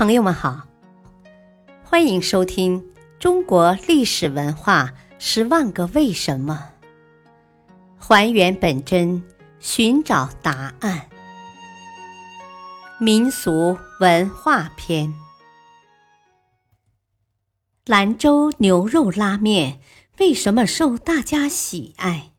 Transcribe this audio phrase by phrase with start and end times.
[0.00, 0.66] 朋友们好，
[1.84, 2.80] 欢迎收听
[3.18, 6.72] 《中国历史文化十万个为什么》，
[8.02, 9.22] 还原本真，
[9.58, 11.10] 寻找答案。
[12.98, 15.12] 民俗文化篇：
[17.84, 19.82] 兰州牛肉拉面
[20.18, 22.32] 为什么受大家喜爱？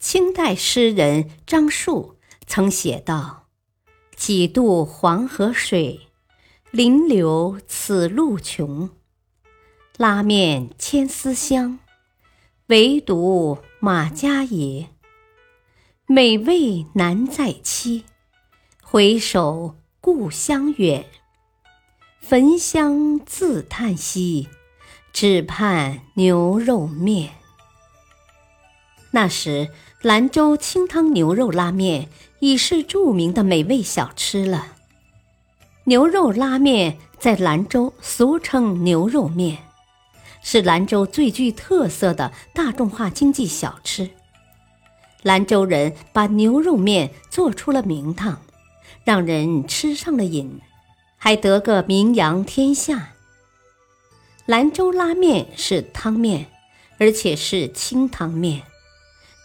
[0.00, 3.45] 清代诗人张树曾写道
[4.16, 6.00] ：“几度黄河水，
[6.70, 8.88] 临流此路穷。
[9.98, 11.78] 拉面千丝香，
[12.68, 14.88] 唯独马家野。
[16.06, 18.04] 美味难再期，
[18.82, 21.04] 回首故乡远。
[22.20, 24.48] 焚香自叹息，
[25.12, 27.34] 只盼牛肉面。”
[29.16, 29.70] 那时。
[30.02, 34.74] 兰州清汤牛肉拉面已是著名的美味小吃了。
[35.84, 39.56] 牛肉拉面在兰州俗称牛肉面，
[40.42, 44.10] 是兰州最具特色的大众化经济小吃。
[45.22, 48.42] 兰州人把牛肉面做出了名堂，
[49.02, 50.60] 让人吃上了瘾，
[51.16, 53.14] 还得个名扬天下。
[54.44, 56.46] 兰州拉面是汤面，
[56.98, 58.62] 而且是清汤面。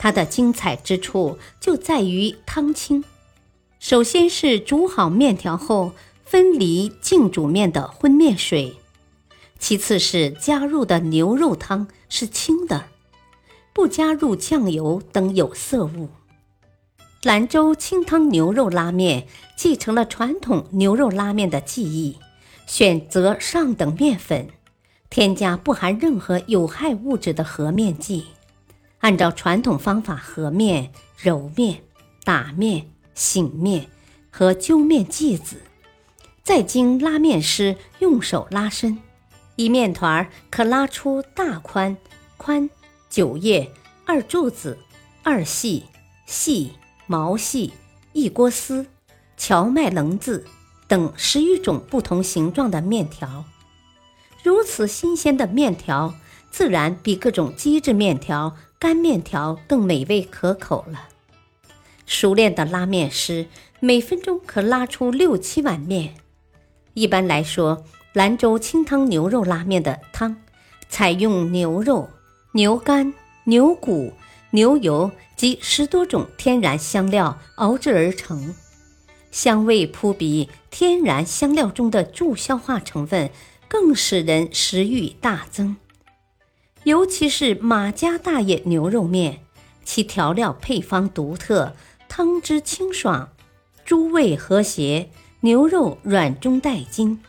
[0.02, 3.04] 它的精彩之处就在于汤清。
[3.80, 5.92] 首先是煮好面条后
[6.26, 8.78] 分离净煮面的荤面水，
[9.60, 12.86] 其次是加入的牛肉汤是清的，
[13.74, 16.10] 不加入酱油等有色物。
[17.22, 22.18] 兰州清汤牛肉拉面继承了传统牛肉拉面的技艺，
[22.66, 24.48] 选择上等面粉，
[25.12, 28.26] 添加不含任何有害物质的和面剂。
[29.02, 31.82] 按照传统方法和面、揉面、
[32.24, 33.88] 打面、醒面
[34.30, 35.62] 和揪面剂子，
[36.44, 39.00] 再经拉面师用手拉伸，
[39.56, 41.98] 一面团儿可拉出大宽、
[42.38, 42.70] 宽、
[43.10, 43.72] 九叶、
[44.06, 44.78] 二柱子、
[45.24, 45.84] 二细、
[46.28, 46.74] 细、
[47.08, 47.74] 毛细、
[48.14, 48.86] 一锅丝、
[49.36, 50.46] 荞麦棱子
[50.88, 53.46] 等十余种不同形状的面条。
[54.44, 56.14] 如此新鲜的面条，
[56.52, 58.56] 自然比各种机制面条。
[58.82, 61.10] 干面条更美味可口了。
[62.08, 63.46] 熟练的拉面师
[63.80, 66.16] 每分钟可拉出六七碗面。
[66.96, 70.36] 一般来说，兰州清汤牛肉拉面的汤
[70.90, 72.10] 采用牛肉、
[72.54, 74.14] 牛肝、牛骨、
[74.50, 78.56] 牛油及十多种天然香料熬制而成，
[79.30, 80.50] 香味扑鼻。
[80.72, 83.30] 天然香料中的助消化成分
[83.68, 85.78] 更使人食欲大增。
[86.84, 89.42] 尤其是马家大爷牛肉面，
[89.86, 91.76] 其调料配方独特，
[92.10, 93.30] 汤汁清爽，
[93.86, 97.22] 猪味和谐，牛肉软中带筋，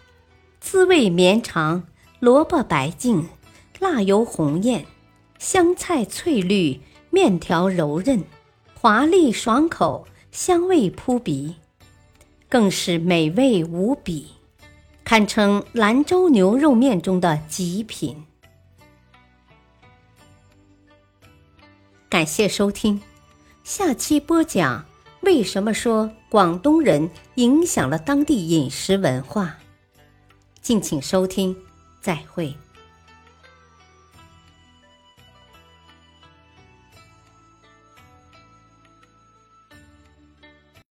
[0.58, 1.82] 滋味绵长，
[2.18, 3.28] 萝卜白净，
[3.78, 4.86] 辣油红艳，
[5.38, 6.80] 香菜翠绿，
[7.10, 8.24] 面条柔韧，
[8.72, 11.56] 华丽爽口，香味扑鼻，
[12.48, 14.28] 更是美味无比，
[15.04, 18.24] 堪称兰州牛肉面中的极品。
[22.12, 23.00] 感谢收听，
[23.64, 24.84] 下期播讲
[25.22, 29.56] 为什么说广东人影响了当地饮食文化。
[30.60, 31.56] 敬请收听，
[32.02, 32.54] 再会。